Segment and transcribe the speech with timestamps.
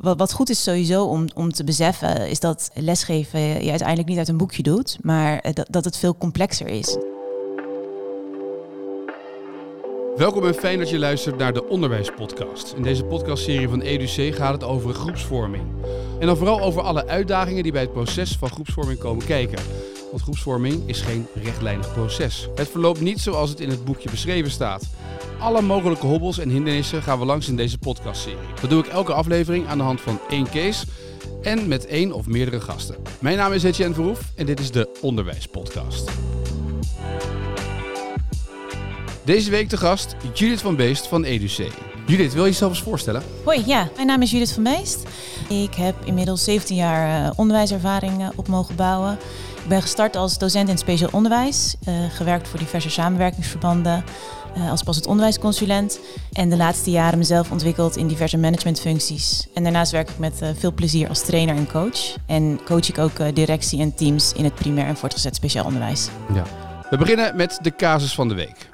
[0.00, 4.28] wat, goed is sowieso om, om te beseffen, is dat lesgeven je uiteindelijk niet uit
[4.28, 6.96] een boekje doet, maar eh, dat, dat het veel complexer is.
[10.16, 12.72] Welkom en fijn dat je luistert naar de Onderwijspodcast.
[12.76, 15.64] In deze podcastserie van EduC gaat het over groepsvorming.
[16.18, 19.58] En dan vooral over alle uitdagingen die bij het proces van groepsvorming komen kijken.
[20.10, 22.48] Want groepsvorming is geen rechtlijnig proces.
[22.54, 24.88] Het verloopt niet zoals het in het boekje beschreven staat.
[25.38, 28.38] Alle mogelijke hobbels en hindernissen gaan we langs in deze podcastserie.
[28.60, 30.86] Dat doe ik elke aflevering aan de hand van één case
[31.42, 32.96] en met één of meerdere gasten.
[33.20, 36.10] Mijn naam is Etienne Verhoef en dit is de Onderwijspodcast.
[39.30, 41.72] Deze week te gast Judith van Beest van EduC.
[42.06, 43.22] Judith, wil je jezelf eens voorstellen?
[43.44, 45.02] Hoi, ja, mijn naam is Judith van Beest.
[45.48, 49.12] Ik heb inmiddels 17 jaar uh, onderwijservaring uh, op mogen bouwen.
[49.62, 54.04] Ik ben gestart als docent in speciaal onderwijs, uh, gewerkt voor diverse samenwerkingsverbanden,
[54.70, 56.00] als pas het onderwijsconsulent
[56.32, 59.46] en de laatste jaren mezelf ontwikkeld in diverse managementfuncties.
[59.54, 62.16] En daarnaast werk ik met veel plezier als trainer en coach.
[62.26, 66.08] En coach ik ook directie en teams in het primair en voortgezet speciaal onderwijs.
[66.34, 66.42] Ja.
[66.90, 68.70] We beginnen met de casus van de week.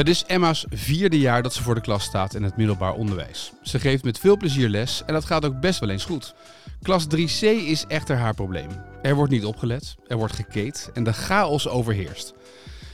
[0.00, 3.52] Het is Emma's vierde jaar dat ze voor de klas staat in het middelbaar onderwijs.
[3.62, 6.34] Ze geeft met veel plezier les en dat gaat ook best wel eens goed.
[6.82, 8.68] Klas 3C is echter haar probleem.
[9.02, 12.34] Er wordt niet opgelet, er wordt gekeet en de chaos overheerst.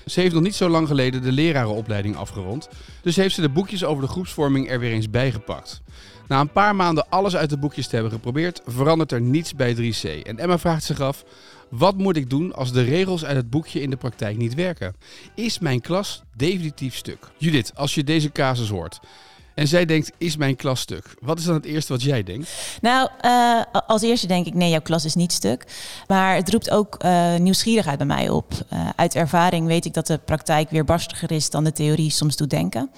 [0.07, 2.69] Ze heeft nog niet zo lang geleden de lerarenopleiding afgerond,
[3.03, 5.83] dus heeft ze de boekjes over de groepsvorming er weer eens bijgepakt.
[6.29, 9.75] Na een paar maanden alles uit de boekjes te hebben geprobeerd, verandert er niets bij
[9.75, 10.23] 3C.
[10.23, 11.25] En Emma vraagt zich af:
[11.71, 14.97] wat moet ik doen als de regels uit het boekje in de praktijk niet werken?
[15.35, 17.31] Is mijn klas definitief stuk?
[17.37, 19.01] Judith, als je deze casus hoort.
[19.55, 21.15] En zij denkt, is mijn klas stuk?
[21.21, 22.51] Wat is dan het eerste wat jij denkt?
[22.81, 25.65] Nou, uh, als eerste denk ik, nee, jouw klas is niet stuk.
[26.07, 28.53] Maar het roept ook uh, nieuwsgierigheid bij mij op.
[28.73, 32.37] Uh, uit ervaring weet ik dat de praktijk weer barstiger is dan de theorie soms
[32.37, 32.91] doet denken.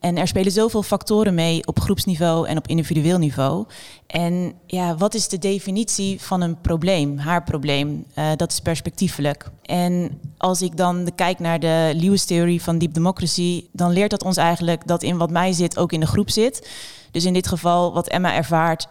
[0.00, 3.66] En er spelen zoveel factoren mee op groepsniveau en op individueel niveau.
[4.06, 8.04] En ja, wat is de definitie van een probleem, haar probleem?
[8.18, 9.50] Uh, dat is perspectiefelijk.
[9.62, 14.36] En als ik dan kijk naar de Lewis-theorie van deep democracy, dan leert dat ons
[14.36, 16.68] eigenlijk dat in wat mij zit ook in de groep zit.
[17.10, 18.88] Dus in dit geval, wat Emma ervaart,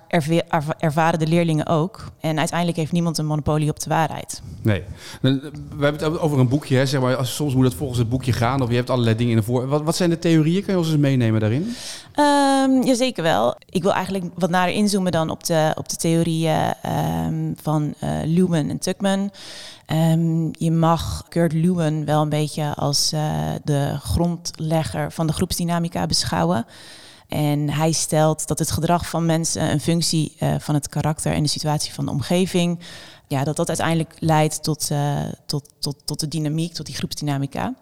[0.79, 2.11] ervaren de leerlingen ook.
[2.19, 4.41] En uiteindelijk heeft niemand een monopolie op de waarheid.
[4.61, 4.83] Nee.
[5.21, 5.29] We
[5.79, 6.75] hebben het over een boekje.
[6.75, 8.61] Hè, zeg maar, soms moet het volgens het boekje gaan.
[8.61, 9.67] Of je hebt allerlei dingen in de voor.
[9.67, 10.63] Wat, wat zijn de theorieën?
[10.63, 11.75] Kan je ons eens meenemen daarin?
[12.15, 13.55] Um, jazeker wel.
[13.69, 16.73] Ik wil eigenlijk wat nader inzoomen dan op de, op de theorieën
[17.25, 19.31] um, van uh, Luhmann en Tuckman.
[19.87, 23.21] Um, je mag Kurt Lewin wel een beetje als uh,
[23.63, 26.65] de grondlegger van de groepsdynamica beschouwen.
[27.29, 31.43] En hij stelt dat het gedrag van mensen een functie uh, van het karakter en
[31.43, 32.79] de situatie van de omgeving,
[33.27, 37.75] ja, dat dat uiteindelijk leidt tot, uh, tot, tot, tot de dynamiek, tot die groepsdynamica.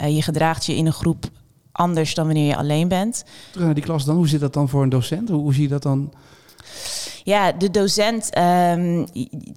[0.00, 1.30] Uh, je gedraagt je in een groep
[1.72, 3.24] anders dan wanneer je alleen bent.
[3.50, 5.28] Terug naar die klas dan, hoe zit dat dan voor een docent?
[5.28, 6.12] Hoe, hoe zie je dat dan?
[7.24, 8.38] Ja, de docent.
[8.38, 9.06] Um,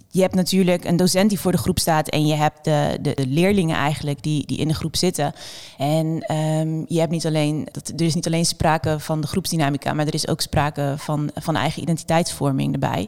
[0.09, 2.09] je hebt natuurlijk een docent die voor de groep staat.
[2.09, 5.33] En je hebt de, de, leerlingen eigenlijk die, die in de groep zitten.
[5.78, 9.94] En um, je hebt niet alleen, dat, er is niet alleen sprake van de groepsdynamica,
[9.94, 13.07] maar er is ook sprake van, van eigen identiteitsvorming erbij.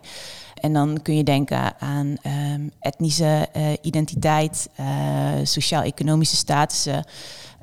[0.59, 2.17] En dan kun je denken aan
[2.53, 4.85] um, etnische uh, identiteit, uh,
[5.43, 7.05] sociaal-economische statussen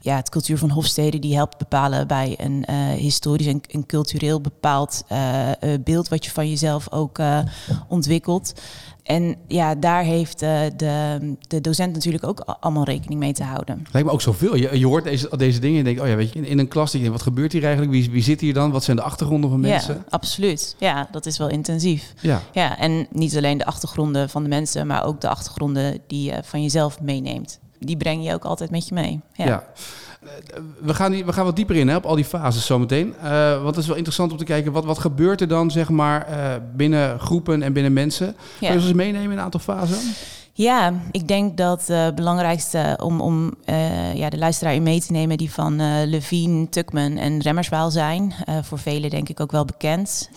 [0.06, 4.40] ja, het cultuur van Hofstede die helpt bepalen bij een uh, historisch en, en, cultureel
[4.40, 5.50] bepaald uh,
[5.84, 7.38] beeld wat je van jezelf ook uh,
[7.88, 8.52] ontwikkelt.
[9.02, 13.86] En ja, daar heeft de, de docent natuurlijk ook allemaal rekening mee te houden.
[13.92, 14.56] Lijkt me ook zoveel.
[14.56, 16.68] Je, je hoort deze, deze dingen en denkt, oh ja, weet je, in, in een
[16.68, 17.92] klas, denk wat gebeurt hier eigenlijk?
[17.92, 18.70] Wie, wie zit hier dan?
[18.70, 19.94] Wat zijn de achtergronden van mensen?
[19.94, 20.76] Ja, absoluut.
[20.78, 22.14] Ja, dat is wel intensief.
[22.20, 22.42] Ja.
[22.52, 22.78] ja.
[22.78, 26.62] En niet alleen de achtergronden van de mensen, maar ook de achtergronden die je van
[26.62, 29.20] jezelf meeneemt die breng je ook altijd met je mee.
[29.32, 29.44] Ja.
[29.44, 29.64] ja.
[30.80, 33.14] We, gaan die, we gaan wat dieper in hè, op al die fases zometeen.
[33.24, 35.88] Uh, want het is wel interessant om te kijken, wat, wat gebeurt er dan zeg
[35.88, 38.26] maar, uh, binnen groepen en binnen mensen?
[38.26, 38.68] Ja.
[38.68, 39.98] Kun je eens meenemen in een aantal fasen?
[40.52, 45.12] Ja, ik denk dat het belangrijkste om, om uh, ja, de luisteraar in mee te
[45.12, 45.36] nemen...
[45.36, 48.34] die van Levine, Tuckman en Remmerswaal zijn.
[48.62, 50.28] voor velen denk ik ook wel bekend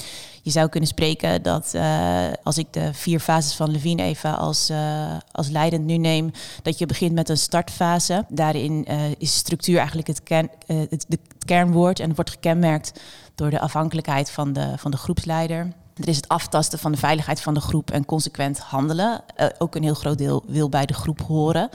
[0.49, 4.69] je zou kunnen spreken dat uh, als ik de vier fases van Levine even als,
[4.69, 6.31] uh, als leidend nu neem,
[6.61, 8.25] dat je begint met een startfase.
[8.29, 12.99] Daarin uh, is structuur eigenlijk het, kern, het, het, kernwoord en wordt gekenmerkt
[13.35, 15.71] door de afhankelijkheid van de, van de groepsleider.
[15.95, 19.21] Er is het aftasten van de veiligheid van de groep en consequent handelen.
[19.57, 21.69] ook een heel groot deel wil bij de groep horen.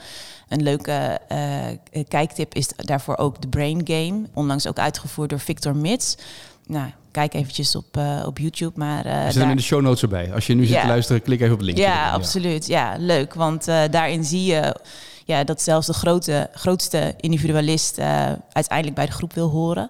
[0.47, 1.19] Een leuke
[2.07, 4.21] kijktip is daarvoor ook de Brain Game.
[4.33, 6.15] Onlangs ook uitgevoerd door Victor Mits.
[6.67, 8.71] Nou, kijk eventjes op, uh, op YouTube.
[8.75, 10.33] Maar, uh, We zitten in de show notes erbij.
[10.33, 10.81] Als je nu zit ja.
[10.81, 11.77] te luisteren, klik even op de link.
[11.77, 12.67] Ja, ja, absoluut.
[12.67, 13.33] Ja, leuk.
[13.33, 14.75] Want uh, daarin zie je
[15.25, 17.99] ja, dat zelfs de grote, grootste individualist
[18.51, 19.89] uiteindelijk bij de groep wil horen.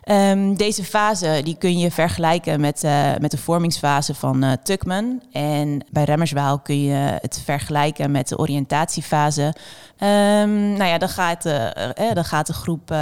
[0.00, 5.22] Ehm, deze fase die kun je vergelijken met, uh, met de vormingsfase van uh, Tuckman.
[5.32, 9.42] En bij Remmerswaal kun je het vergelijken met de oriëntatiefase.
[9.42, 11.66] Um, nou ja, dan gaat, uh,
[12.12, 12.94] dan gaat de groep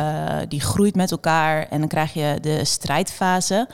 [0.49, 3.69] die groeit met elkaar en dan krijg je de strijdfase.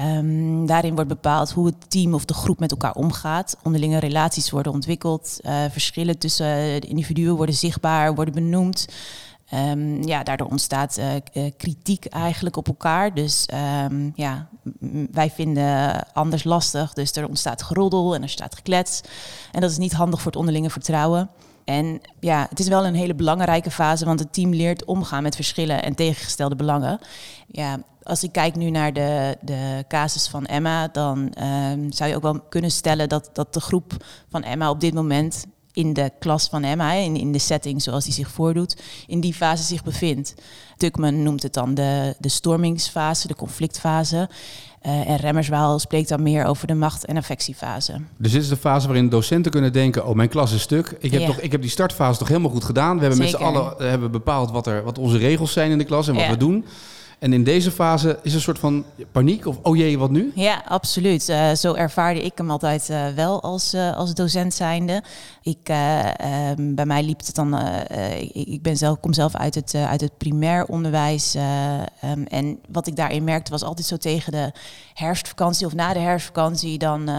[0.00, 3.56] Um, daarin wordt bepaald hoe het team of de groep met elkaar omgaat.
[3.62, 5.40] Onderlinge relaties worden ontwikkeld.
[5.70, 8.86] verschillen tussen de individuen worden zichtbaar, worden benoemd.
[9.54, 13.14] Um, ja, daardoor ontstaat uh, kritiek eigenlijk op elkaar.
[13.14, 13.48] Dus
[13.84, 14.48] um, ja,
[15.10, 16.92] wij vinden anders lastig.
[16.92, 19.00] Dus er ontstaat geroddel en er staat geklets.
[19.52, 21.30] En dat is niet handig voor het onderlinge vertrouwen.
[21.64, 25.34] En ja, het is wel een hele belangrijke fase, want het team leert omgaan met
[25.34, 26.98] verschillen en tegengestelde belangen.
[27.46, 32.16] Ja, als ik kijk nu naar de, de casus van Emma, dan um, zou je
[32.16, 36.10] ook wel kunnen stellen dat, dat de groep van Emma op dit moment in de
[36.18, 38.76] klas van Emma, in, in de setting zoals die zich voordoet,
[39.06, 40.34] in die fase zich bevindt.
[40.76, 44.28] Tuckman noemt het dan de, de stormingsfase, de conflictfase.
[44.86, 48.00] Uh, en Remmerswaal spreekt dan meer over de macht- en affectiefase.
[48.16, 50.96] Dus dit is de fase waarin docenten kunnen denken: Oh, mijn klas is stuk.
[50.98, 52.94] Ik heb, toch, ik heb die startfase toch helemaal goed gedaan.
[52.94, 55.78] We hebben met z'n allen eh, hebben bepaald wat, er, wat onze regels zijn in
[55.78, 56.64] de klas en wat we doen.
[57.20, 60.32] En in deze fase is een soort van paniek of oh jee, wat nu?
[60.34, 61.28] Ja, absoluut.
[61.28, 65.02] Uh, zo ervaarde ik hem altijd uh, wel als, uh, als docent zijnde.
[65.42, 65.68] Ik,
[66.56, 67.58] um, bij mij liep het dan,
[68.32, 71.34] ik, ben zelf, kom zelf uit het, uit het primair onderwijs.
[71.34, 74.52] Um, en wat ik daarin merkte was altijd zo tegen de
[74.94, 76.78] herfstvakantie of na de herfstvakantie.
[76.78, 77.10] Dan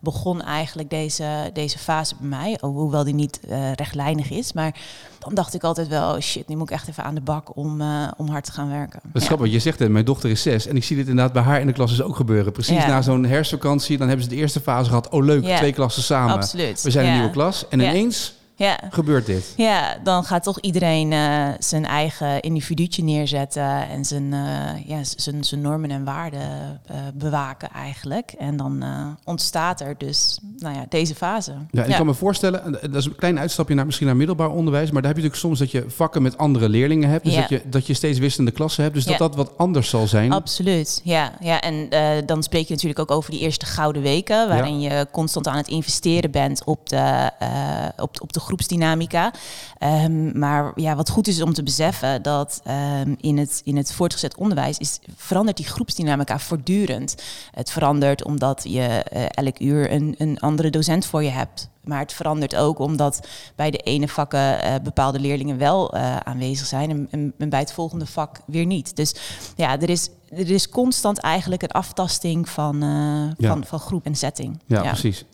[0.00, 2.58] begon eigenlijk deze, deze fase bij mij.
[2.60, 3.40] Hoewel die niet
[3.74, 4.52] rechtlijnig is.
[4.52, 4.74] Maar
[5.20, 7.56] dan dacht ik altijd wel, oh shit, nu moet ik echt even aan de bak
[7.56, 7.82] om,
[8.16, 9.00] om hard te gaan werken.
[9.12, 10.66] Dat is grappig, je zegt het, mijn dochter is zes.
[10.66, 12.52] En ik zie dit inderdaad bij haar in de klas dus ook gebeuren.
[12.52, 15.08] Precies na zo'n herfstvakantie, dan hebben ze de eerste fase gehad.
[15.08, 16.34] Oh leuk, twee klassen samen.
[16.34, 16.82] Absoluut.
[16.82, 17.68] We zijn een nieuwe klas.
[17.68, 18.34] En ineens
[18.64, 18.78] ja.
[18.90, 19.54] gebeurt dit.
[19.56, 25.44] Ja, dan gaat toch iedereen uh, zijn eigen individuutje neerzetten en zijn, uh, ja, zijn,
[25.44, 26.40] zijn normen en waarden
[26.90, 28.32] uh, bewaken eigenlijk.
[28.38, 28.84] En dan
[29.24, 31.52] ontstaat er dus nou ja, deze fase.
[31.70, 34.90] Ja, ik kan me voorstellen, dat is een klein uitstapje naar misschien naar middelbaar onderwijs,
[34.90, 37.48] maar daar heb je natuurlijk soms dat je vakken met andere leerlingen hebt, dus dat,
[37.48, 40.32] je, dat je steeds wisselende klassen hebt, dus dat dat wat anders zal zijn.
[40.32, 41.32] Absoluut, ja.
[41.40, 41.88] ja en
[42.26, 45.68] dan spreek je natuurlijk ook over die eerste gouden weken, waarin je constant aan het
[45.68, 47.30] investeren bent op de,
[47.96, 49.32] op, op de groepsdynamica.
[49.82, 52.62] Um, maar ja, wat goed is om te beseffen dat
[53.04, 57.14] um, in, het, in het voortgezet onderwijs is, verandert die groepsdynamica voortdurend.
[57.50, 61.68] Het verandert omdat je uh, elk uur een, een andere docent voor je hebt.
[61.84, 66.66] Maar het verandert ook omdat bij de ene vakken uh, bepaalde leerlingen wel uh, aanwezig
[66.66, 68.96] zijn en, en, en, bij het volgende vak weer niet.
[68.96, 69.14] Dus
[69.56, 74.14] ja, er is er is constant eigenlijk een aftasting van, uh, van, van groep en
[74.14, 74.58] setting.
[74.66, 75.24] Ja, precies.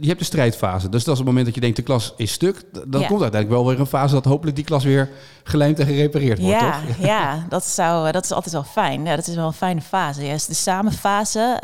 [0.00, 0.88] Je hebt de strijdfase.
[0.88, 2.64] Dus dat is het moment dat je denkt de klas is stuk.
[2.72, 5.10] Dan komt uiteindelijk wel weer een fase dat hopelijk die klas weer
[5.42, 7.06] gelijmd en gerepareerd wordt, ja, toch?
[7.06, 9.04] Ja, dat, zou, dat is altijd wel fijn.
[9.04, 10.24] Ja, dat is wel een fijne fase.
[10.24, 11.58] Ja, is de samenfase.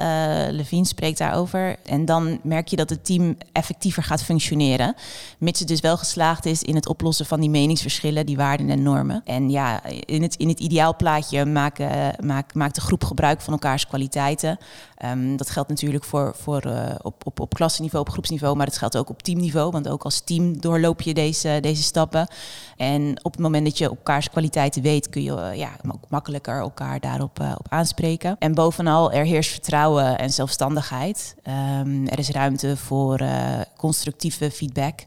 [0.50, 1.76] Levine spreekt daarover.
[1.84, 4.94] En dan merk je dat het team effectiever gaat functioneren.
[5.38, 8.82] Mits het dus wel geslaagd is in het oplossen van die meningsverschillen, die waarden en
[8.82, 9.22] normen.
[9.24, 14.58] En ja, in het, in het ideaalplaatje maakt, maakt de groep gebruik van elkaars kwaliteiten.
[15.04, 18.78] Um, dat geldt natuurlijk voor, voor, uh, op, op, op klassenniveau, op groepsniveau, maar dat
[18.78, 19.70] geldt ook op teamniveau.
[19.70, 22.28] Want ook als team doorloop je deze, deze stappen.
[22.76, 26.58] En op het moment dat je elkaars kwaliteiten weet, kun je uh, ja, ook makkelijker
[26.58, 28.36] elkaar daarop op aanspreken.
[28.38, 31.34] En bovenal, er heerst vertrouwen en zelfstandigheid.
[31.80, 33.20] Um, er is ruimte voor
[34.20, 35.06] constructieve feedback,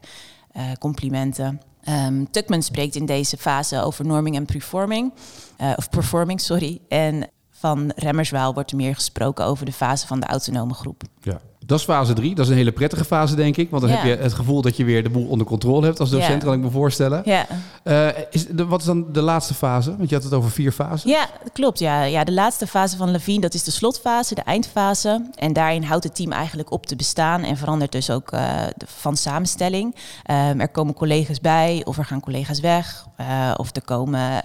[0.78, 1.60] complimenten.
[1.88, 5.12] Um, Tuckman spreekt in deze fase over norming en performing.
[5.60, 6.80] Uh, of performing, sorry.
[6.88, 11.02] En van Remmerswaal wordt er meer gesproken over de fase van de autonome groep.
[11.20, 11.40] Ja.
[11.66, 12.34] Dat is fase 3.
[12.34, 13.70] Dat is een hele prettige fase, denk ik.
[13.70, 16.10] Want dan heb je het gevoel dat je weer de boel onder controle hebt als
[16.10, 17.22] docent, kan ik me voorstellen.
[17.24, 17.46] Ja.
[17.84, 19.96] Uh, is de, wat is dan de laatste fase?
[19.96, 21.10] Want je had het over vier fasen.
[21.10, 21.78] Ja, klopt.
[21.78, 22.02] Ja.
[22.02, 25.30] ja, de laatste fase van Levine, dat is de slotfase, de eindfase.
[25.34, 29.16] En daarin houdt het team eigenlijk op te bestaan en verandert dus ook uh, van
[29.16, 29.94] samenstelling.
[29.94, 33.06] Um, er komen collega's bij of er gaan collega's weg.
[33.20, 34.42] Uh, of er komen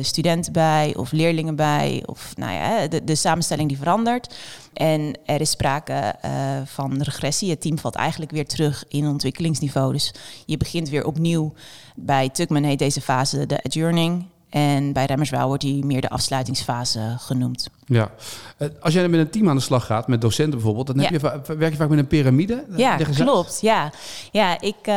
[0.00, 2.02] studenten bij of leerlingen bij.
[2.06, 4.34] Of nou ja, de, de samenstelling die verandert.
[4.72, 6.30] En er is sprake uh,
[6.64, 7.50] van regressie.
[7.50, 9.92] Het team valt eigenlijk weer terug in ontwikkelingsniveau.
[9.92, 10.14] Dus
[10.46, 11.52] je begint weer opnieuw.
[11.96, 14.26] Bij Tuckman heet deze fase de adjourning.
[14.52, 17.70] En bij Remmerswaal wordt die meer de afsluitingsfase genoemd.
[17.86, 18.10] Ja,
[18.56, 21.10] eh, als jij met een team aan de slag gaat, met docenten bijvoorbeeld, dan heb
[21.10, 22.64] je, werk je vaak met een piramide.
[22.76, 23.58] Ja, klopt.
[23.60, 23.90] Ja,
[24.30, 24.94] ja ik uh,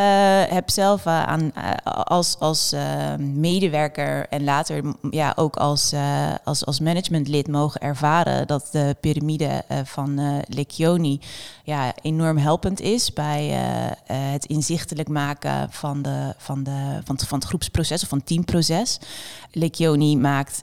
[0.53, 1.51] heb zelf uh, aan,
[1.83, 2.75] als, als
[3.17, 5.93] medewerker en later ja, ook als,
[6.43, 11.19] als, als managementlid mogen ervaren dat de piramide van Leccioni
[11.63, 13.47] ja, enorm helpend is bij
[14.13, 18.27] het inzichtelijk maken van, de, van, de, van, het, van het groepsproces of van het
[18.27, 18.99] teamproces.
[19.55, 20.61] Leccioni maakt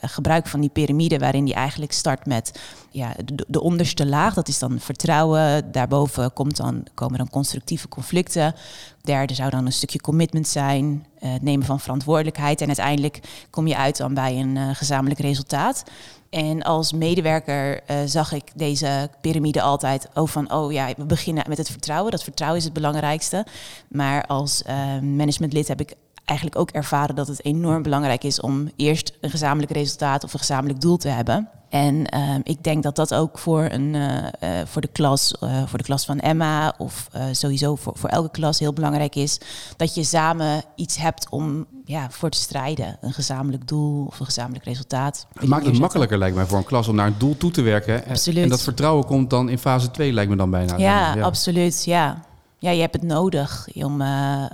[0.00, 2.52] gebruik van die piramide waarin die eigenlijk start met
[2.96, 5.72] ja, de, de, onderste laag, dat is dan vertrouwen.
[5.72, 8.54] Daarboven komt dan, komen dan constructieve conflicten.
[9.02, 12.60] Derde zou dan een stukje commitment zijn, uh, het nemen van verantwoordelijkheid.
[12.60, 15.82] En uiteindelijk kom je uit dan bij een uh, gezamenlijk resultaat.
[16.30, 21.58] En als medewerker zag ik deze piramide altijd oh van oh ja, we beginnen met
[21.58, 22.10] het vertrouwen.
[22.10, 23.46] Dat vertrouwen is het belangrijkste.
[23.88, 24.62] Maar als
[25.00, 25.94] managementlid heb ik
[26.26, 30.38] eigenlijk ook ervaren dat het enorm belangrijk is om eerst een gezamenlijk resultaat of een
[30.38, 31.48] gezamenlijk doel te hebben.
[31.68, 34.26] En ehm, ik denk dat dat ook voor, een, uh,
[34.64, 38.58] voor, de klas, uh, voor de klas van Emma of sowieso voor, voor elke klas
[38.58, 39.40] heel belangrijk is.
[39.76, 42.98] Dat je samen iets hebt om ja, voor te strijden.
[43.00, 45.26] Een gezamenlijk doel of een gezamenlijk resultaat.
[45.32, 47.62] Het maakt het makkelijker lijkt mij voor een klas om naar een doel toe te
[47.62, 48.04] werken.
[48.08, 48.42] Absoluut.
[48.42, 50.76] En dat vertrouwen komt dan in fase 2 lijkt me dan bijna.
[50.76, 51.22] Ja, ja.
[51.22, 51.84] absoluut.
[51.84, 52.25] Ja
[52.58, 54.00] ja, je hebt het nodig om.
[54.00, 54.46] Uh,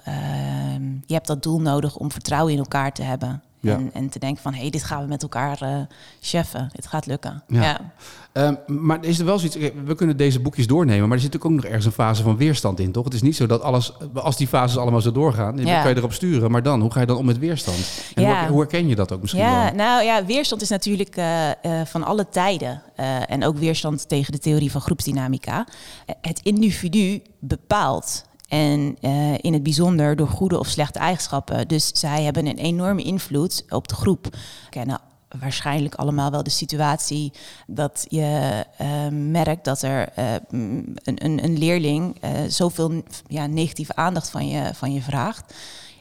[1.06, 3.42] je hebt dat doel nodig om vertrouwen in elkaar te hebben.
[3.62, 5.76] En, en, te denken van, hé, hey, dit gaan we met elkaar uh,
[6.20, 6.70] cheffen.
[6.72, 7.42] Dit gaat lukken.
[7.46, 7.92] Ja.
[8.32, 9.56] Um, maar is er wel zoiets...
[9.84, 12.80] We kunnen deze boekjes doornemen, maar er zit ook nog ergens een fase van weerstand
[12.80, 13.04] in, toch?
[13.04, 13.92] Het is niet zo dat alles...
[14.14, 16.50] Als die fases allemaal zo doorgaan, dan kan je erop sturen.
[16.50, 18.02] Maar dan, hoe ga je dan om met weerstand?
[18.14, 21.48] En hoe, hoe, herken je dat ook misschien ja, Nou ja, weerstand is natuurlijk uh,
[21.48, 22.82] uh, van alle tijden.
[23.26, 25.66] en ook weerstand tegen de theorie van groepsdynamica.
[26.20, 31.68] het individu bepaalt en uh, in het bijzonder door goede of slechte eigenschappen.
[31.68, 34.36] Dus zij hebben een enorme invloed op de groep.
[34.70, 35.00] Kennen
[35.38, 37.32] waarschijnlijk allemaal wel de situatie
[37.66, 44.30] dat je uh, merkt dat er uh, een, een, een, leerling zoveel ja, negatieve aandacht
[44.30, 45.54] van je, van je vraagt.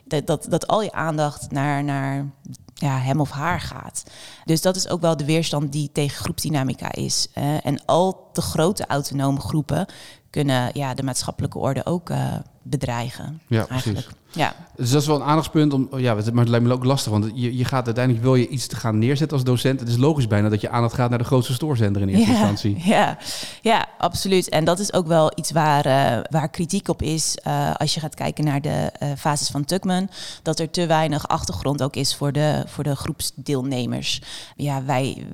[0.05, 2.25] Dat, dat, dat al je aandacht naar, naar
[2.74, 4.03] ja, hem of haar gaat.
[4.46, 7.27] Dus dat is ook wel de weerstand die tegen groepsdynamica is.
[7.63, 9.88] en al te grote autonome groepen
[10.32, 13.42] kunnen ja, de maatschappelijke orde ook uh, bedreigen.
[13.48, 14.06] Ja, eigenlijk.
[14.06, 14.21] precies.
[14.34, 14.56] Ja.
[14.76, 15.74] Dus dat is wel een aandachtspunt.
[15.74, 18.48] Om, ja, maar het lijkt me ook lastig, want je, je gaat uiteindelijk wil je
[18.48, 19.80] iets te gaan neerzetten als docent.
[19.80, 22.80] Het is logisch bijna dat je aandacht gaat naar de grootste stoorzender in eerste instantie.
[22.92, 23.18] Ja,
[23.62, 24.50] ja, absoluut.
[24.50, 28.00] En dat is ook wel iets waar, uh, waar kritiek op is uh, als je
[28.00, 30.10] gaat kijken naar de uh, fases van Tuckman.
[30.44, 34.22] Dat er te weinig achtergrond ook is voor de, voor de groepsdeelnemers.
[34.56, 35.26] Ja, wij,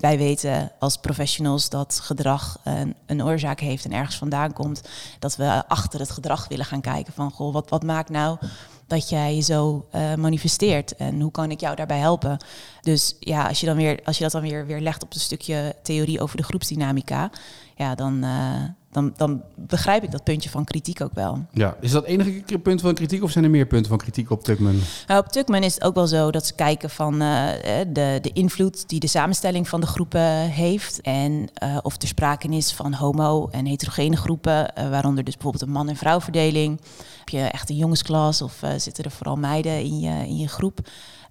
[0.00, 4.82] wij weten als professionals dat gedrag een, een oorzaak heeft en ergens vandaan komt.
[5.18, 8.36] Dat we achter het gedrag willen gaan kijken van, goh, wat, wat maakt nou
[8.86, 12.36] dat jij je zo uh, manifesteert en hoe kan ik jou daarbij helpen?
[12.80, 15.20] Dus ja, als je, dan weer, als je dat dan weer, weer legt op een
[15.20, 17.30] stukje theorie over de groepsdynamica,
[17.76, 21.46] ja, dan, uh, dan, dan begrijp ik dat puntje van kritiek ook wel.
[21.52, 24.44] Ja, is dat enige punt van kritiek of zijn er meer punten van kritiek op
[24.44, 24.80] Tuckman?
[25.06, 27.48] Nou, op Tuckman is het ook wel zo dat ze kijken van uh,
[27.92, 31.00] de, de invloed die de samenstelling van de groepen heeft.
[31.00, 31.48] En
[31.82, 35.96] of er sprake is van homo- en heterogene groepen, waaronder dus bijvoorbeeld een man- en
[35.96, 36.80] vrouwverdeling.
[37.24, 40.78] Heb je echt een jongensklas of zitten er vooral meiden in je, in je groep?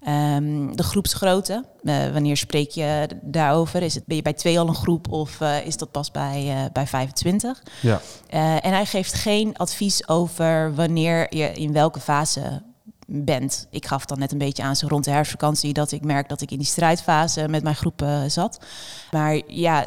[0.08, 3.82] Um, de groepsgrootte, uh, wanneer spreek je daarover?
[3.82, 6.70] Is het, ben je bij twee al een groep of uh, is dat pas bij,
[6.72, 7.62] bij 25?
[7.80, 8.00] Ja.
[8.60, 12.62] en hij geeft geen advies over wanneer je in welke fase
[13.06, 13.66] bent.
[13.70, 16.40] Ik gaf dan net een beetje aan zo rond de herfstvakantie dat ik merk dat
[16.40, 18.64] ik in die strijdfase met mijn groep zat.
[19.10, 19.84] Maar ja,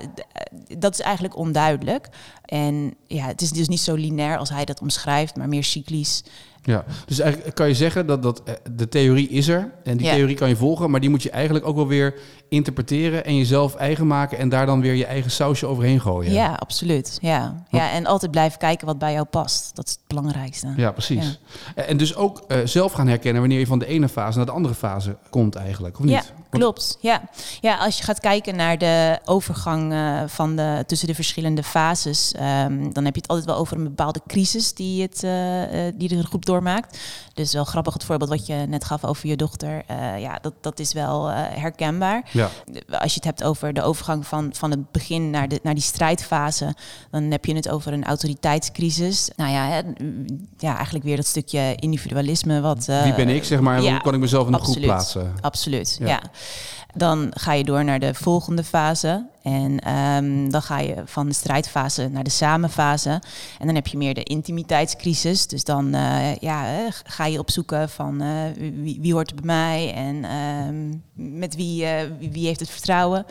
[0.77, 2.09] dat is eigenlijk onduidelijk.
[2.45, 6.23] En ja, het is dus niet zo lineair als hij dat omschrijft, maar meer cyclisch.
[6.67, 10.09] Ja, dus eigenlijk kan je zeggen dat, dat eh, de theorie is er en die
[10.09, 12.13] theorie kan je volgen, maar die moet je eigenlijk ook wel weer
[12.49, 16.31] interpreteren en jezelf eigen maken en daar dan weer je eigen sausje overheen gooien.
[16.31, 17.17] Ja, absoluut.
[17.21, 19.75] Ja, ja en altijd blijven kijken wat bij jou past.
[19.75, 20.73] Dat is het belangrijkste.
[20.75, 21.39] Ja, precies.
[21.75, 24.51] En dus ook uh, zelf gaan herkennen wanneer je van de ene fase naar de
[24.51, 26.13] andere fase komt eigenlijk, of niet?
[26.13, 26.97] Ja, klopt.
[27.01, 27.21] Ja.
[27.61, 32.33] ja, als je gaat kijken naar de overgang uh, van de, tussen de verschillende fases,
[32.35, 35.31] um, dan heb je het altijd wel over een bepaalde crisis die, het, uh,
[35.95, 36.99] die de groep doormaakt.
[37.33, 39.83] Dus wel grappig het voorbeeld wat je net gaf over je dochter.
[40.17, 42.29] ja, dat, dat is wel herkenbaar.
[42.37, 42.49] Ja.
[42.89, 45.83] Als je het hebt over de overgang van, van het begin naar, de, naar die
[45.83, 46.75] strijdfase,
[47.11, 49.29] dan heb je het over een autoriteitscrisis.
[49.35, 49.81] Nou ja, hè,
[50.57, 52.61] ja eigenlijk weer dat stukje individualisme.
[52.61, 55.33] Wat, Wie ben ik, zeg maar, en hoe kan ik mezelf in de groep plaatsen?
[55.41, 56.21] Absoluut, ja.
[56.97, 59.25] Dan ga je door naar de volgende fase.
[59.41, 63.09] En ehm, dan ga je van de strijdfase naar de samenfase.
[63.59, 65.47] En dan heb je meer de intimiteitscrisis.
[65.47, 70.23] Dus dan uh, ja, ga je opzoeken van uh, wie, wie, hoort bij mij en
[70.23, 71.85] ehm, met wie,
[72.19, 73.25] wie, heeft het vertrouwen.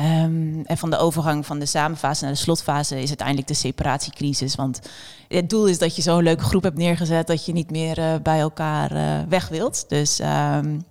[0.00, 4.54] Um, en van de overgang van de samenfase naar de slotfase is uiteindelijk de separatiecrisis.
[4.54, 4.80] Want
[5.28, 8.40] het doel is dat je zo'n leuke groep hebt neergezet dat je niet meer bij
[8.40, 8.90] elkaar
[9.28, 9.84] weg wilt.
[9.88, 10.20] Dus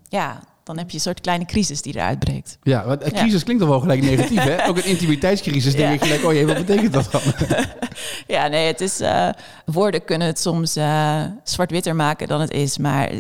[0.10, 2.58] ja, dan heb je een soort kleine crisis die eruit breekt.
[2.64, 4.64] Ja, want een crisis klinkt dan wel gelijk negatief, hè?
[4.68, 7.22] Ook een intimiteitscrisis, denk ik gelijk, oh jee, wat betekent dat dan?
[8.36, 9.30] ja, nee, het is, uh,
[9.66, 13.12] woorden kunnen het soms uh, zwart-witter maken dan het is, maar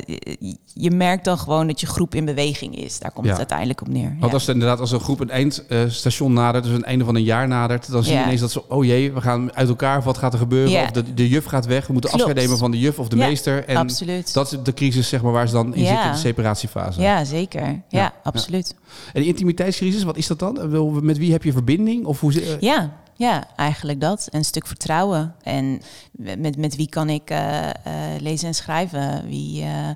[0.81, 2.99] je merkt dan gewoon dat je groep in beweging is.
[2.99, 4.15] Daar komt het uiteindelijk op neer.
[4.19, 7.47] Want als inderdaad als een groep een eindstation nadert, dus een einde van een jaar
[7.47, 10.33] nadert, dan zie je ineens dat ze, oh jee, we gaan uit elkaar, wat gaat
[10.33, 10.83] er gebeuren?
[10.83, 13.15] Of de, de juf gaat weg, we moeten afscheid nemen van de juf of de
[13.15, 13.65] meester.
[13.65, 14.33] En absoluut.
[14.33, 17.01] dat is de crisis, zeg maar, waar ze dan in zitten, de separatiefase.
[17.01, 17.81] Ja, zeker.
[17.87, 18.75] Ja, absoluut.
[19.13, 21.03] En de intimiteitscrisis, wat is dat dan?
[21.05, 22.05] Met wie heb je verbinding?
[22.05, 24.27] Of hoe, ja, ja, eigenlijk dat.
[24.31, 25.35] Een stuk vertrouwen.
[25.41, 25.81] En
[26.11, 27.71] met, met wie kan ik uh, uh,
[28.19, 29.27] lezen en schrijven?
[29.27, 29.89] Wie, uh,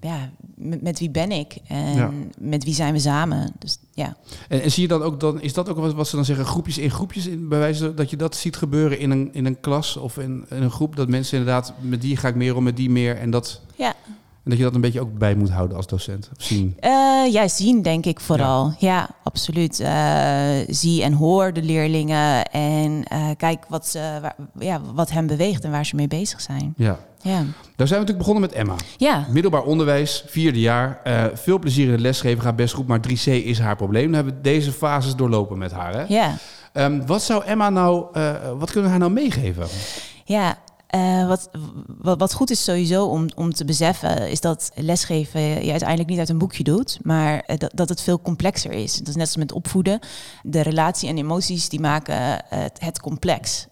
[0.00, 1.56] ja, met, met, wie ben ik?
[1.66, 3.52] En met wie zijn we samen?
[3.58, 4.16] Dus ja.
[4.48, 6.46] En, en, zie je dan ook dan, is dat ook wat, wat ze dan zeggen,
[6.46, 9.60] groepjes in groepjes in bij wijze dat je dat ziet gebeuren in een, in een
[9.60, 10.96] klas of in, in een groep?
[10.96, 13.16] Dat mensen inderdaad, met die ga ik meer om, met die meer.
[13.16, 13.60] En dat.
[13.76, 13.94] Ja.
[14.46, 16.30] En dat je dat een beetje ook bij moet houden als docent?
[16.36, 16.76] Of zien?
[16.80, 18.74] Uh, ja, zien denk ik vooral.
[18.78, 19.80] Ja, absoluut.
[19.80, 19.88] Uh,
[20.68, 25.64] zie en hoor de leerlingen en uh, kijk wat, ze, waar, ja, wat hen beweegt
[25.64, 26.74] en waar ze mee bezig zijn.
[26.76, 26.98] Ja.
[27.22, 27.44] Ja.
[27.76, 28.74] Daar zijn we natuurlijk begonnen met Emma.
[28.96, 29.26] Ja.
[29.30, 31.00] Middelbaar onderwijs, vierde jaar.
[31.34, 34.04] veel plezier in het lesgeven, gaat best goed, maar 3C is haar probleem.
[34.04, 35.94] Dan hebben we deze fases doorlopen met haar.
[35.94, 36.04] Hè?
[36.08, 36.34] Ja.
[36.72, 38.06] Um, wat zou Emma nou,
[38.58, 39.66] wat kunnen we haar nou meegeven?
[40.24, 40.58] Ja,
[40.94, 41.50] uh, wat,
[42.18, 46.28] wat, goed is sowieso om, om te beseffen, is dat lesgeven je uiteindelijk niet uit
[46.28, 48.96] een boekje doet, maar uh, dat, dat het veel complexer is.
[48.96, 49.98] Dat is net als met opvoeden.
[50.42, 53.66] De relatie en emoties die maken uh, het, het, complex.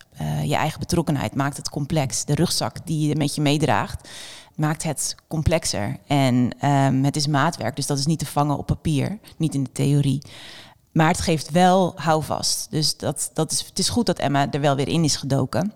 [0.44, 2.24] je eigen betrokkenheid maakt het complex.
[2.24, 4.08] De rugzak die je met je meedraagt,
[4.54, 5.96] maakt het complexer.
[6.06, 9.64] En um, het is maatwerk, dus dat is niet te vangen op papier, niet in
[9.64, 10.22] de theorie.
[10.92, 12.66] Maar het geeft wel houvast.
[12.70, 15.72] Dus dat, dat is, het is goed dat Emma er wel weer in is gedoken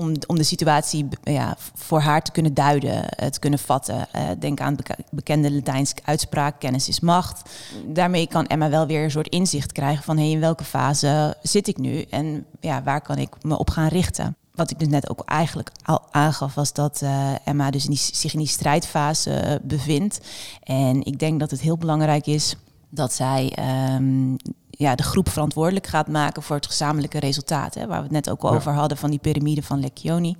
[0.00, 4.08] om, om de situatie ja, voor haar te kunnen duiden, uh, te kunnen vatten.
[4.16, 7.50] Uh, denk aan de bekende Latijnse uitspraak, kennis is macht.
[7.86, 11.68] Daarmee kan Emma wel weer een soort inzicht krijgen van hey, in welke fase zit
[11.68, 14.36] ik nu en ja, waar kan ik me op gaan richten.
[14.54, 17.98] Wat ik dus net ook eigenlijk al aangaf, was dat uh, Emma dus in die,
[18.12, 20.20] zich in die strijdfase bevindt.
[20.62, 22.56] En ik denk dat het heel belangrijk is
[22.88, 23.56] dat zij
[23.94, 24.36] um,
[24.80, 27.74] ja, de groep verantwoordelijk gaat maken voor het gezamenlijke resultaat.
[27.74, 30.36] Hè, waar we het net ook over hadden van die piramide van Leccioni.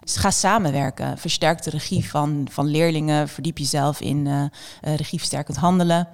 [0.00, 1.18] Dus ga samenwerken.
[1.18, 3.28] Versterk de regie van, van leerlingen.
[3.28, 4.44] Verdiep jezelf in uh,
[4.80, 6.08] regieversterkend handelen.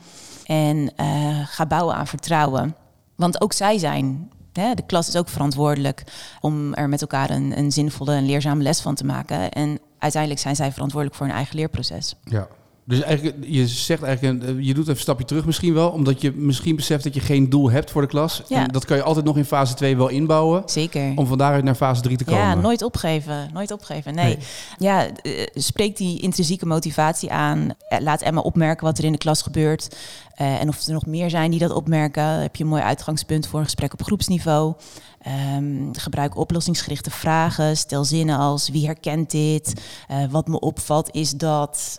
[0.47, 2.77] En uh, ga bouwen aan vertrouwen.
[3.15, 6.05] Want ook zij zijn hè, de klas is ook verantwoordelijk
[6.41, 9.51] om er met elkaar een, een zinvolle en leerzame les van te maken.
[9.51, 12.15] En uiteindelijk zijn zij verantwoordelijk voor hun eigen leerproces.
[12.25, 12.49] Ja,
[12.89, 16.21] dus eigenlijk, je zegt eigenlijk, eh, je doet even een stapje terug misschien wel, omdat
[16.21, 18.43] je misschien beseft dat je geen doel hebt voor de klas.
[18.49, 18.63] Ja.
[18.63, 20.63] En dat kan je altijd nog in fase 2 wel inbouwen.
[20.67, 21.13] Zeker.
[21.15, 22.41] Om van daaruit naar fase 3 te komen.
[22.41, 23.51] Ja, nooit opgeven.
[23.53, 24.15] Nooit opgeven.
[24.15, 24.39] Nee.
[24.79, 27.75] Ja, uh, spreek die intrinsieke motivatie aan.
[27.89, 29.97] Eh, laat Emma opmerken wat er in de klas gebeurt.
[30.41, 32.25] Uh, en of er nog meer zijn die dat opmerken.
[32.25, 34.75] heb je een mooi uitgangspunt voor een gesprek op groepsniveau.
[35.57, 37.77] Um, gebruik oplossingsgerichte vragen.
[37.77, 39.83] Stel zinnen als wie herkent dit?
[40.11, 41.97] Uh, wat me opvalt is dat.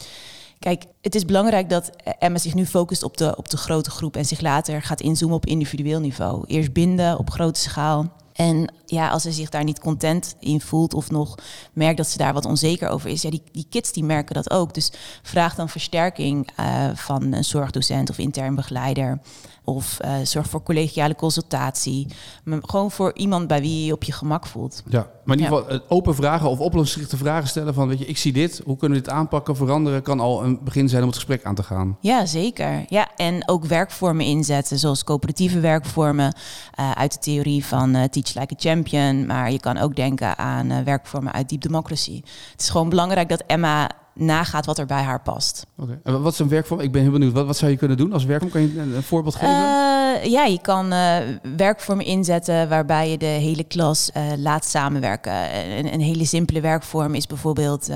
[0.60, 4.16] Kijk, het is belangrijk dat Emma zich nu focust op de, op de grote groep
[4.16, 6.44] en zich later gaat inzoomen op individueel niveau.
[6.48, 8.14] Eerst binden op grote schaal.
[8.34, 11.36] En ja, als ze zich daar niet content in voelt of nog
[11.74, 14.52] merkt dat ze daar wat onzeker over is, ja, die, die kids die merken dat
[14.52, 14.74] ook.
[14.74, 19.20] Dus vraag dan versterking uh, van een zorgdocent of intern begeleider.
[19.64, 22.08] Of uh, zorg voor collegiale consultatie.
[22.44, 24.84] Maar gewoon voor iemand bij wie je je op je gemak voelt.
[24.86, 25.82] Ja, maar in ieder geval ja.
[25.88, 27.88] open vragen of oplossingsgerichte vragen stellen van...
[27.88, 30.02] weet je, ik zie dit, hoe kunnen we dit aanpakken, veranderen...
[30.02, 31.98] kan al een begin zijn om het gesprek aan te gaan.
[32.02, 32.86] Ja, zeker.
[32.88, 36.36] Ja, en ook werkvormen inzetten, zoals coöperatieve werkvormen...
[36.80, 38.79] Uh, uit de theorie van Teach Like a Champion.
[39.26, 42.22] Maar je kan ook denken aan uh, werkvormen uit Deep Democracy.
[42.52, 43.90] Het is gewoon belangrijk dat Emma
[44.20, 45.66] nagaat wat er bij haar past.
[46.04, 46.80] En wat is een werkvorm?
[46.80, 47.34] Ik ben heel benieuwd.
[47.34, 48.52] Wat, wat zou je kunnen doen als werkvorm?
[48.52, 49.50] Kan je een, voorbeeld geven?
[49.50, 51.18] Uh, ja, je kan uh,
[51.58, 55.34] werkvormen inzetten waarbij je de hele klas uh, laat samenwerken.
[55.78, 57.90] Een, een, hele simpele werkvorm is bijvoorbeeld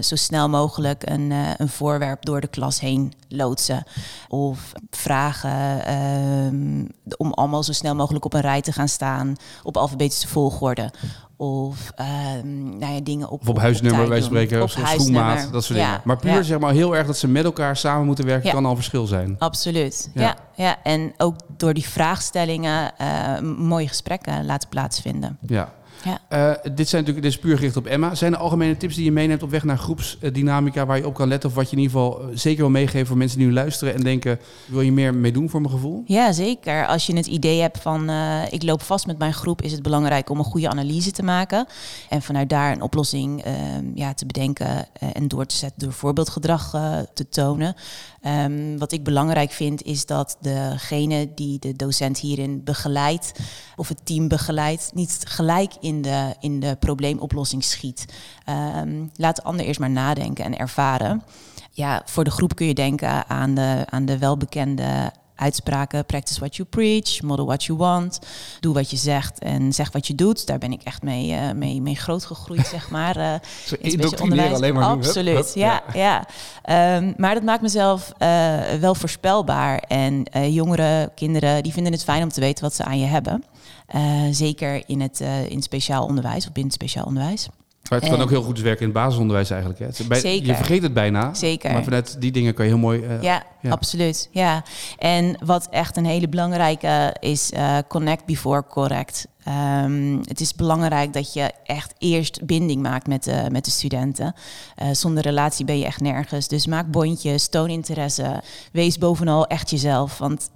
[0.00, 3.84] zo snel mogelijk een, een voorwerp door de klas heen loodsen.
[4.28, 6.84] Of vragen ehm,
[7.16, 10.90] om allemaal zo snel mogelijk op een rij te gaan staan op alfabetische volgorde.
[11.44, 15.78] Of ehm, nou ja, dingen op, Of op huisnummer, wij spreken, of schoenmaat, dat soort
[15.78, 16.00] Ja, dingen.
[16.04, 16.42] Maar puur ja.
[16.42, 19.36] zeg maar heel erg dat ze met elkaar samen moeten werken, kan al verschil zijn.
[19.38, 20.10] Absoluut.
[20.14, 20.36] Ja.
[20.54, 20.76] Ja.
[20.82, 25.38] En ook door die vraagstellingen eh, mooie gesprekken laten plaatsvinden.
[25.46, 25.72] Ja.
[26.04, 26.20] Ja.
[26.28, 28.14] Eh, dit zijn natuurlijk dit is puur gericht op Emma.
[28.14, 31.28] Zijn er algemene tips die je meeneemt op weg naar groepsdynamica waar je op kan
[31.28, 31.48] letten?
[31.48, 33.94] Of wat je in ieder geval eh, zeker wil meegeven voor mensen die nu luisteren
[33.94, 36.02] en denken: wil je meer mee doen voor mijn gevoel?
[36.06, 36.86] Ja, zeker.
[36.86, 39.82] Als je het idee hebt van eh, ik loop vast met mijn groep, is het
[39.82, 41.66] belangrijk om een goede analyse te maken.
[42.08, 43.52] En vanuit daar een oplossing eh,
[43.94, 46.70] ja, te bedenken en door te zetten door voorbeeldgedrag
[47.14, 47.74] te tonen.
[48.24, 53.32] Ehm, wat ik belangrijk vind, is dat degene die de docent hierin begeleidt,
[53.76, 58.04] of het team begeleidt, niet gelijk in de, in de probleemoplossing schiet.
[58.44, 61.22] Ehm, laat de ander eerst maar nadenken en ervaren.
[61.70, 66.04] Ja, voor de groep kun je denken aan de, aan de welbekende uitspraken.
[66.04, 68.18] Practice what you preach, model what you want.
[68.60, 70.46] Doe wat je zegt en zeg wat je doet.
[70.46, 73.16] Daar ben ik echt mee, eh, mee, mee grootgegroeid, zeg maar.
[73.16, 73.34] eh,
[73.66, 74.52] Zo indoctrineren onderwijs.
[74.54, 74.88] alleen maar.
[74.88, 75.82] Hup, Absoluut, hup, ja.
[75.94, 76.26] ja.
[76.62, 79.78] Ehm, maar dat maakt mezelf eh, wel voorspelbaar.
[79.78, 83.06] En eh, jongeren, kinderen, die vinden het fijn om te weten wat ze aan je
[83.06, 83.44] hebben.
[84.30, 87.48] Zeker in het, in speciaal onderwijs of binnen het speciaal onderwijs.
[87.90, 89.80] Maar het kan ook heel goed werken in het basisonderwijs eigenlijk.
[89.80, 89.86] Hè.
[90.08, 90.46] Bij- Zeker.
[90.46, 91.34] Je vergeet het bijna.
[91.34, 91.72] Zeker.
[91.72, 93.02] Maar vanuit die dingen kan je heel mooi.
[93.02, 93.70] eh, Ja, ja.
[93.70, 94.28] absoluut.
[94.32, 94.62] Ja.
[94.98, 99.26] En wat echt een hele belangrijke is, eh, connect before correct.
[99.44, 104.34] Ehm, het is belangrijk dat je echt eerst binding maakt met de, met de studenten.
[104.74, 106.48] Eh, zonder relatie ben je echt nergens.
[106.48, 108.42] Dus maak bondjes, toon interesse.
[108.72, 110.18] Wees bovenal echt jezelf.
[110.18, 110.50] Want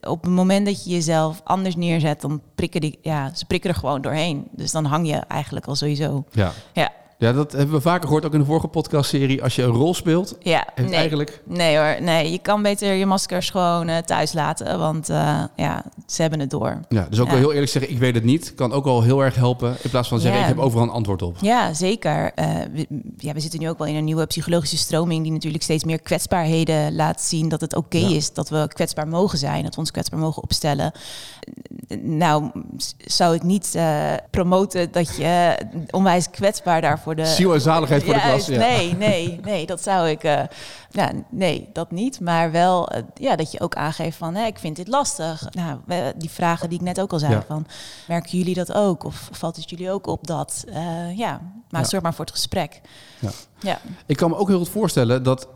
[0.00, 3.76] op het moment dat je jezelf anders neerzet, dan prikken die, ja, ze prikken er
[3.76, 4.48] gewoon doorheen.
[4.50, 6.24] Dus dan hang je eigenlijk al sowieso.
[6.30, 6.52] Ja.
[6.72, 9.42] Ja, ja, dat hebben we vaker gehoord ook in de vorige podcastserie.
[9.42, 10.66] Als je een rol speelt, ja.
[10.76, 10.94] nee.
[10.94, 11.42] eigenlijk.
[11.44, 12.30] Nee hoor, nee.
[12.32, 16.50] Je kan beter je maskers gewoon eh, thuis laten, want eh, ja, ze hebben het
[16.50, 16.80] door.
[16.88, 17.30] Ja, dus ook Ja.
[17.32, 18.54] wel heel eerlijk zeggen, ik weet het niet.
[18.54, 19.76] Kan ook al heel erg helpen.
[19.82, 20.46] In plaats van zeggen, Ja.
[20.48, 21.36] ik heb overal een antwoord op.
[21.40, 22.32] Ja, zeker.
[22.34, 25.62] Eh, we, ja, we zitten nu ook wel in een nieuwe psychologische stroming die natuurlijk
[25.62, 28.08] steeds meer kwetsbaarheden laat zien dat het oké Ja.
[28.08, 30.92] is dat we kwetsbaar mogen zijn, dat we ons kwetsbaar mogen opstellen.
[32.02, 32.50] Nou,
[32.98, 33.78] zou ik niet
[34.30, 35.56] promoten dat je
[35.90, 38.46] onwijs kwetsbaar daarvoor de Ziel en zaligheid voor de klas.
[38.46, 38.58] Ja.
[38.58, 40.24] Nee, nee, nee, dat zou ik.
[40.24, 40.42] eh,
[41.30, 42.20] nee, dat niet.
[42.20, 45.48] Maar wel eh, ja, dat je ook aangeeft van hè, ik vind dit lastig.
[45.50, 45.78] Nou,
[46.16, 47.44] die vragen die ik net ook al zei: Ja.
[47.46, 47.66] van
[48.08, 49.04] merken jullie dat ook?
[49.04, 50.64] Of valt het jullie ook op dat?
[50.72, 51.40] Eh, ja,
[51.70, 52.80] maar zorg maar voor het gesprek.
[53.18, 53.30] Ja.
[53.60, 53.80] Ja.
[54.06, 55.48] Ik kan me ook heel goed voorstellen dat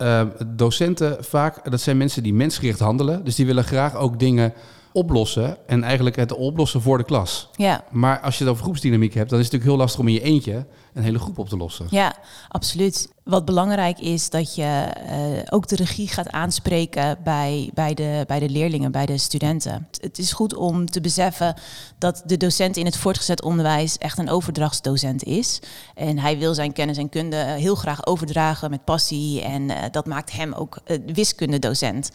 [0.47, 3.25] docenten vaak, dat zijn mensen die mensgericht handelen.
[3.25, 4.53] Dus die willen graag ook dingen
[4.93, 5.57] oplossen.
[5.67, 7.49] En eigenlijk het oplossen voor de klas.
[7.53, 10.09] Ja, Maar als je het over groepsdynamiek hebt, dan is het natuurlijk heel lastig om
[10.09, 11.87] in je eentje een hele groep op te lossen.
[11.90, 12.14] ja,
[12.48, 13.11] absoluut.
[13.22, 18.38] Wat belangrijk is dat je eh, ook de regie gaat aanspreken bij, bij, de, bij
[18.38, 19.88] de leerlingen, bij de studenten.
[20.00, 21.55] Het is goed om te beseffen
[21.98, 25.61] dat de docent in het voortgezet onderwijs echt een overdrachtsdocent is.
[25.94, 29.42] En hij wil zijn kennis en kunde heel graag overdragen met passie.
[29.42, 32.11] En eh, dat maakt hem ook eh, wiskundedocent.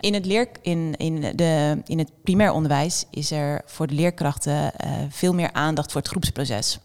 [0.00, 4.74] In het, leer, in, in, de, in het primair onderwijs is er voor de leerkrachten
[4.74, 6.78] eh, veel meer aandacht voor het groepsproces.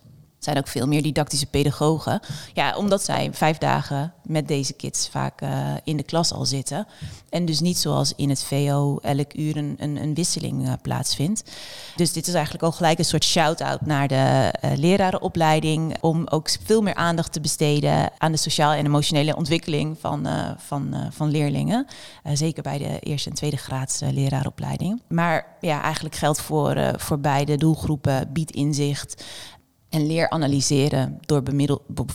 [0.48, 2.20] Zijn ook veel meer didactische pedagogen.
[2.54, 6.88] Ja, omdat zij vijf dagen met deze kids vaak eh, in de klas al zitten.
[7.30, 11.52] En dus niet zoals in het VO elk uur een, een, wisseling eh, plaatsvindt.
[11.96, 15.98] Dus dit is eigenlijk al gelijk een soort shout-out naar de eh, lerarenopleiding.
[16.02, 20.96] Om ook veel meer aandacht te besteden aan de sociaal en emotionele ontwikkeling van, van,
[21.12, 21.88] van leerlingen.
[22.34, 25.02] Zeker bij de eerste en tweede graads eh, leraaropleiding.
[25.08, 28.30] Maar ja, eigenlijk geldt voor, voor beide doelgroepen.
[28.34, 29.24] Bied inzicht.
[29.90, 31.44] En leer analyseren door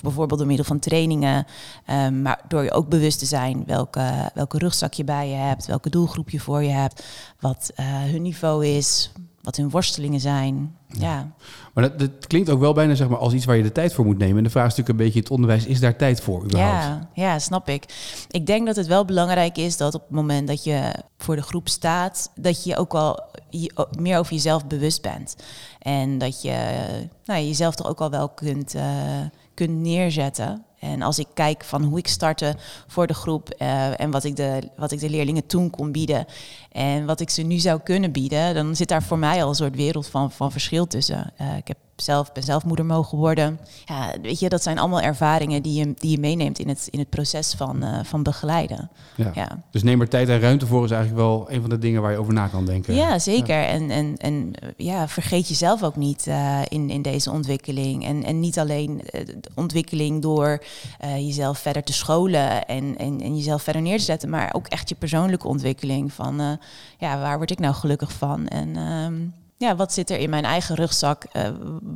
[0.02, 1.46] bijvoorbeeld door middel van trainingen.
[1.86, 5.66] ehm, maar door je ook bewust te zijn welke, welke rugzak je bij je hebt,
[5.66, 7.04] welke doelgroep je voor je hebt,
[7.40, 10.76] wat eh, hun niveau is, wat hun worstelingen zijn.
[10.86, 11.32] Ja,
[11.74, 13.94] Maar dat, dat klinkt ook wel bijna zeg maar, als iets waar je de tijd
[13.94, 14.36] voor moet nemen.
[14.36, 16.84] En de vraag is natuurlijk een beetje het onderwijs, is daar tijd voor überhaupt?
[16.84, 17.84] ja, ja, snap ik.
[18.30, 21.42] Ik denk dat het wel belangrijk is dat op het moment dat je voor de
[21.42, 25.36] groep staat, dat je ook wel je, meer over jezelf bewust bent.
[25.78, 26.84] En dat je
[27.24, 29.20] nou, jezelf toch ook al wel kunt, eh,
[29.54, 30.64] kunt neerzetten.
[30.82, 34.36] En als ik kijk van hoe ik startte voor de groep eh, en wat ik,
[34.36, 36.26] de, wat ik de leerlingen toen kon bieden
[36.72, 39.54] en wat ik ze nu zou kunnen bieden, dan zit daar voor mij al een
[39.54, 41.32] soort wereld van, van verschil tussen.
[41.36, 43.60] Eh, ik heb zelf, ben zelf moeder mogen worden.
[43.84, 46.98] Ja, weet je, dat zijn allemaal ervaringen die je, die je meeneemt in het, in
[46.98, 48.90] het proces van, eh, van begeleiden.
[49.16, 49.30] Ja.
[49.34, 49.62] Ja.
[49.70, 52.10] Dus neem er tijd en ruimte voor is eigenlijk wel een van de dingen waar
[52.10, 52.94] je over na kan denken.
[52.94, 53.64] Ja, zeker.
[53.64, 58.04] En, en, en eh, ja, vergeet jezelf ook niet eh, in, in deze ontwikkeling.
[58.04, 59.00] En, en niet alleen
[59.40, 60.64] de ontwikkeling door
[61.00, 64.88] jezelf verder te scholen en, en, en jezelf verder neer te zetten, maar ook echt
[64.88, 66.58] je persoonlijke ontwikkeling van
[66.98, 68.48] ja, waar word ik nou gelukkig van?
[68.48, 69.14] En ehm,
[69.62, 71.24] ja, wat zit er in mijn eigen rugzak?
[71.32, 71.48] Uh,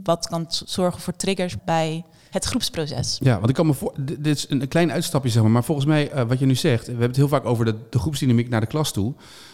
[0.03, 3.19] wat kan zorgen voor triggers bij het groepsproces.
[3.23, 3.95] Ja, want ik kan me voor.
[4.19, 5.51] Dit is een klein uitstapje, zeg maar.
[5.51, 7.75] Maar volgens mij, uh, wat je nu zegt, we hebben het heel vaak over de,
[7.91, 9.13] de groepsdynamiek naar de klas toe.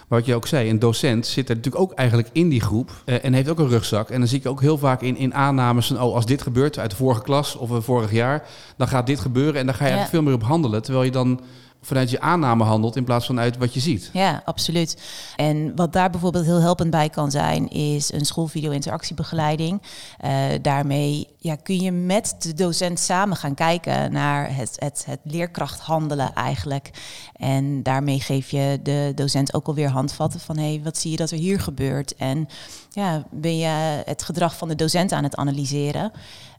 [0.08, 3.02] Maar wat je ook zei, een docent zit er natuurlijk ook eigenlijk in die groep
[3.06, 4.10] uh, en heeft ook een rugzak.
[4.10, 6.78] En dan zie ik ook heel vaak in, in aannames van, oh, als dit gebeurt
[6.78, 9.94] uit de vorige klas of vorig jaar, dan gaat dit gebeuren en dan ga je
[9.94, 10.06] ja.
[10.06, 10.82] veel meer op handelen.
[10.82, 11.40] Terwijl je dan
[11.82, 14.10] vanuit je aanname handelt in plaats van uit wat je ziet.
[14.12, 15.02] Ja, absoluut.
[15.36, 19.82] En wat daar bijvoorbeeld heel helpend bij kan zijn, is een schoolvideo-interactiebegeleiding.
[20.24, 20.30] Uh,
[20.62, 25.80] daarmee ja, kun je met de docent samen gaan kijken naar het, het, het leerkracht
[25.80, 26.90] handelen eigenlijk.
[27.36, 31.16] En daarmee geef je de docent ook alweer handvatten van hé, hey, wat zie je
[31.16, 32.14] dat er hier gebeurt?
[32.16, 32.48] En
[32.90, 36.12] ja, ben je het gedrag van de docent aan het analyseren?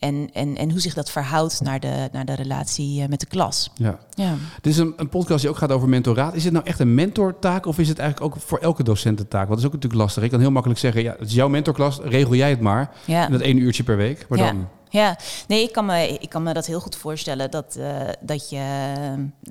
[0.03, 3.25] En, en, en hoe zich dat verhoudt naar de, naar de relatie eh, met de
[3.25, 3.71] klas.
[3.75, 3.99] Ja.
[4.09, 4.35] ja.
[4.61, 6.35] Dit is een, een podcast die ook gaat over mentoraat.
[6.35, 9.27] Is het nou echt een mentortaak of is het eigenlijk ook voor elke docent een
[9.27, 9.47] taak?
[9.47, 10.23] Want dat is ook natuurlijk lastig.
[10.23, 12.91] Ik kan heel makkelijk zeggen, ja, het is jouw mentorklas, regel jij het maar.
[13.05, 13.27] Ja.
[13.27, 14.25] dat één uurtje per week.
[14.29, 14.67] Maar dan...
[14.93, 18.49] Ja, nee, ik kan me, ik kan me dat heel goed voorstellen dat, uh, dat,
[18.49, 18.63] je,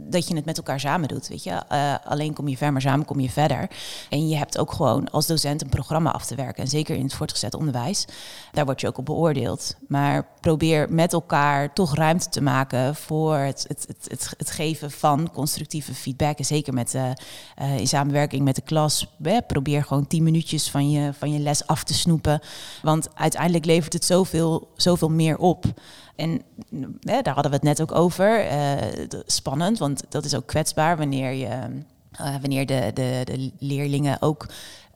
[0.00, 1.28] dat je het met elkaar samen doet.
[1.28, 1.62] Weet je?
[1.72, 3.70] Uh, alleen kom je ver, maar samen kom je verder.
[4.08, 6.62] En je hebt ook gewoon als docent een programma af te werken.
[6.62, 8.04] En zeker in het voortgezet onderwijs,
[8.52, 9.76] daar word je ook op beoordeeld.
[9.88, 15.30] Maar probeer met elkaar toch ruimte te maken voor het, het, het, het, geven van
[15.32, 16.38] constructieve feedback.
[16.38, 19.06] En zeker met, uh, in samenwerking met de klas.
[19.46, 22.40] probeer gewoon tien minuutjes van je, van je les af te snoepen.
[22.82, 25.64] Want uiteindelijk levert het zoveel, zoveel meer op.
[26.16, 26.42] En
[27.00, 28.52] daar hadden we het net ook over.
[28.52, 28.74] Uh,
[29.26, 31.46] spannend, want dat is ook kwetsbaar wanneer, je,
[32.20, 34.46] uh, wanneer de, de, de leerlingen ook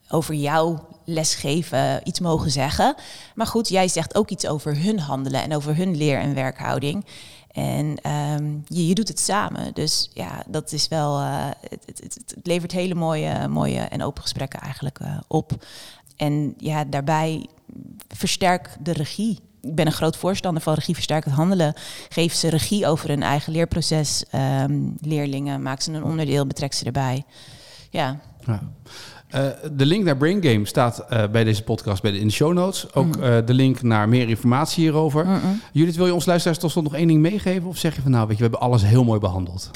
[0.09, 2.95] over jouw lesgeven iets mogen zeggen.
[3.35, 7.05] Maar goed, jij zegt ook iets over hun handelen en over hun leer- en werkhouding.
[7.51, 9.75] En um, je, je, doet het samen.
[9.75, 11.21] Dus ja, dat is wel.
[11.21, 15.53] Het, het, het, levert hele mooie, mooie en open gesprekken eigenlijk op.
[16.17, 17.47] En ja, daarbij
[18.09, 21.75] versterk de regie ik ben een groot voorstander van regieversterkend handelen.
[22.09, 24.25] Geef ze regie over hun eigen leerproces.
[24.35, 27.25] Um, leerlingen, maak ze een onderdeel, betrek ze erbij.
[27.91, 28.21] Ja.
[28.47, 28.63] ja.
[29.35, 32.33] Uh, de link naar Brain Game staat uh, bij deze podcast bij de, in de
[32.33, 32.95] show notes.
[32.95, 35.27] Ook uh, de link naar meer informatie hierover.
[35.27, 37.69] Mm Judith, wil je ons luisteraars tot slot nog één ding meegeven?
[37.69, 39.71] Of zeg je van nou, weet je, we hebben alles heel mooi behandeld?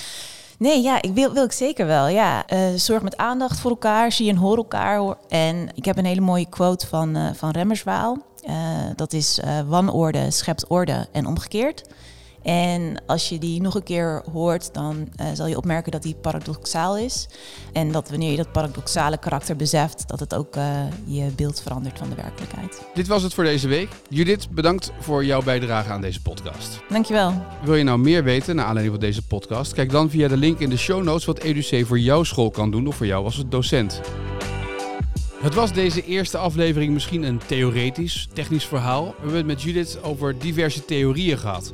[0.59, 2.09] Nee, ja, ik wil, wil ik zeker wel.
[2.09, 2.45] Ja,
[2.77, 5.15] zorg met aandacht voor elkaar, zie en hoor elkaar.
[5.29, 8.19] En ik heb een hele mooie quote van, van Remmerswaal.
[8.49, 8.55] Uh,
[8.97, 11.83] dat is uh, wanorde schept orde en omgekeerd.
[12.43, 16.15] En als je die nog een keer hoort, dan uh, zal je opmerken dat die
[16.15, 17.29] paradoxaal is.
[17.73, 20.55] En dat wanneer je dat paradoxale karakter beseft, dat het ook
[21.05, 22.83] je beeld verandert van de werkelijkheid.
[22.95, 23.89] Dit was het voor deze week.
[24.09, 26.81] Judith, bedankt voor jouw bijdrage aan deze podcast.
[26.89, 27.33] Dankjewel.
[27.65, 29.73] Wil je nou meer weten naar aanleiding van deze podcast?
[29.73, 32.71] Kijk dan via de link in de show notes wat EduC voor jouw school kan
[32.71, 34.01] doen of voor jou als docent.
[35.41, 39.05] Het was deze eerste aflevering misschien een theoretisch, technisch verhaal.
[39.05, 41.73] We hebben het met Judith over diverse theorieën gehad.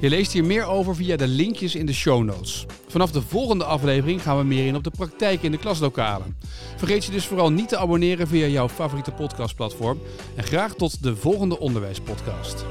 [0.00, 2.66] Je leest hier meer over via de linkjes in de show notes.
[2.88, 6.36] Vanaf de volgende aflevering gaan we meer in op de praktijk in de klaslokalen.
[6.76, 9.98] Vergeet je dus vooral niet te abonneren via jouw favoriete podcastplatform.
[10.34, 12.64] En graag tot de volgende onderwijspodcast.